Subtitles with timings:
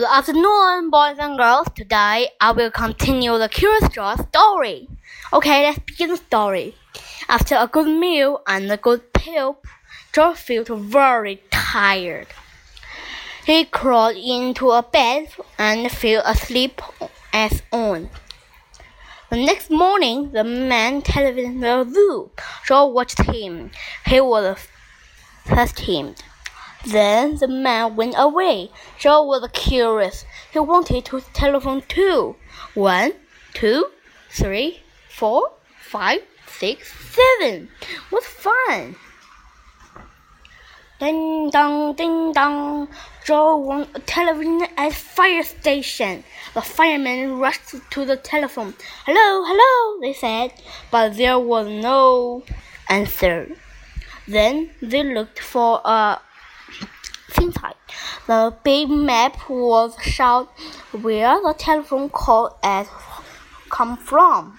[0.00, 1.66] Good afternoon, boys and girls.
[1.76, 4.88] Today I will continue the Curious George story.
[5.30, 6.74] Okay, let's begin the story.
[7.28, 9.66] After a good meal and a good poop,
[10.14, 12.28] George felt very tired.
[13.44, 16.80] He crawled into a bed and fell asleep
[17.34, 18.08] as on.
[19.28, 22.30] The next morning, the man telephoned the zoo.
[22.66, 23.70] George watched him.
[24.06, 24.66] He was
[25.44, 26.14] thirsty.
[26.86, 28.70] Then the man went away.
[28.98, 30.24] George was curious.
[30.52, 32.36] He wanted to telephone too.
[32.74, 33.12] One,
[33.52, 33.90] two,
[34.30, 37.68] three, four, five, six, seven.
[38.08, 38.96] What fun!
[40.98, 42.88] Ding dong, ding dong.
[43.26, 46.24] George wanted a telephone at fire station.
[46.54, 48.74] The firemen rushed to the telephone.
[49.04, 50.52] Hello, hello, they said,
[50.90, 52.42] but there was no
[52.88, 53.48] answer.
[54.26, 56.20] Then they looked for a
[57.38, 57.74] Inside,
[58.26, 60.48] the big map was shown
[60.92, 62.88] where the telephone call had
[63.68, 64.58] come from.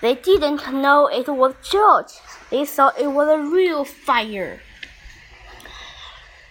[0.00, 2.12] They didn't know it was George.
[2.50, 4.60] They thought it was a real fire.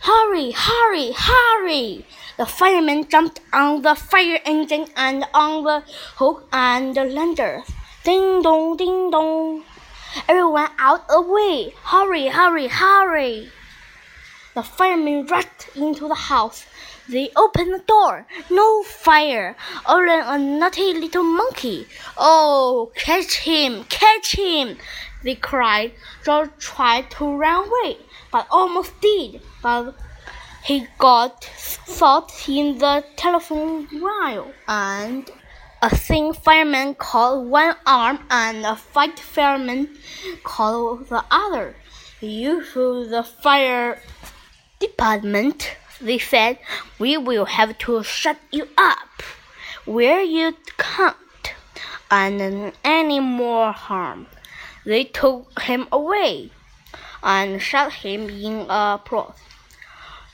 [0.02, 2.06] Hurry, hurry, hurry!
[2.38, 5.84] The firemen jumped on the fire engine and on the
[6.18, 7.72] hook and the lanterns.
[8.04, 9.64] Ding dong, ding dong.
[10.28, 11.74] Everyone out of the way!
[11.84, 13.50] Hurry, hurry, hurry!
[14.56, 16.66] The firemen rushed into the house.
[17.10, 18.28] They opened the door.
[18.52, 19.56] No fire.
[19.88, 21.88] Only a naughty little monkey.
[22.18, 23.84] Oh, catch him!
[23.86, 24.78] Catch him!
[25.24, 25.94] They cried.
[26.24, 27.98] George tried to run away,
[28.32, 29.42] but almost did.
[29.62, 29.96] But
[30.64, 31.50] he got
[31.98, 35.30] caught in the telephone wire, and
[35.82, 39.98] a thin fireman called one arm and a fat fireman
[40.44, 41.76] called the other.
[42.22, 44.00] You who the fire
[44.88, 46.60] department, they said,
[47.00, 49.24] we will have to shut you up
[49.86, 51.16] where you can't
[52.12, 54.28] and any more harm.
[54.86, 56.52] They took him away
[57.22, 59.36] and shut him in a closet.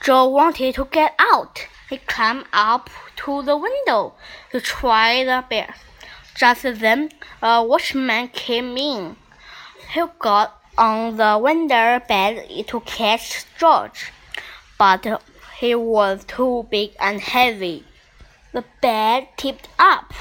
[0.04, 1.68] George wanted to get out.
[1.90, 4.14] He climbed up to the window
[4.52, 5.82] to try the best.
[6.36, 7.10] Just then,
[7.42, 9.16] a watchman came in.
[9.94, 14.12] He got on the window bed to catch George
[14.80, 15.22] but
[15.60, 17.84] he was too big and heavy.
[18.54, 20.14] The bed tipped up.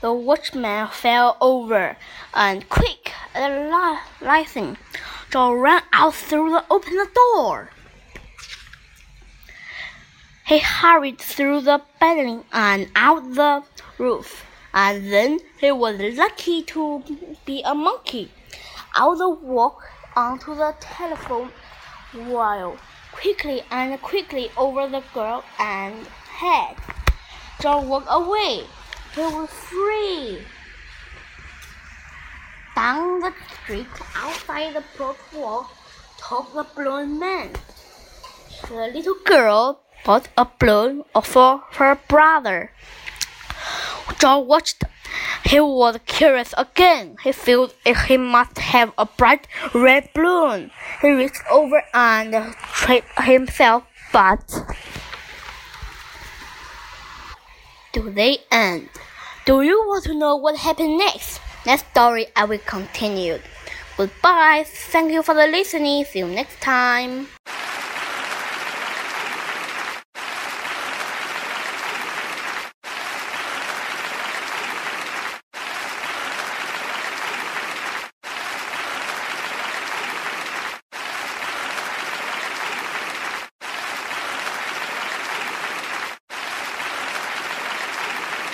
[0.00, 1.96] The watchman fell over,
[2.34, 4.76] and quick as lightning,
[5.30, 7.70] George ran out through the open door.
[10.46, 13.64] He hurried through the building and out the
[13.98, 17.02] roof, and then he was lucky to
[17.44, 18.30] be a monkey.
[18.96, 19.82] Out the walk
[20.14, 21.50] onto the telephone
[22.16, 22.72] wire
[23.12, 26.76] quickly and quickly over the girl and head.
[27.60, 28.64] George walked away.
[29.14, 30.38] He was free.
[32.74, 35.70] Down the street outside the broad wall
[36.18, 37.50] talked the blind man.
[38.68, 42.70] The little girl bought a balloon for her brother.
[44.18, 44.84] George watched
[45.44, 47.16] he was curious again.
[47.22, 50.70] He felt he must have a bright red balloon.
[51.00, 54.42] He reached over and tripped himself, but
[57.92, 58.88] do they end?
[59.44, 61.40] Do you want to know what happened next?
[61.64, 63.38] Next story I will continue.
[63.96, 64.64] Goodbye.
[64.66, 66.04] Thank you for the listening.
[66.04, 67.28] See you next time.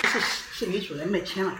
[0.03, 1.59] 是是你主人卖钱了。